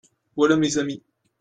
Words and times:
Voilà 0.35 0.57
mes 0.57 0.79
amis. 0.79 1.03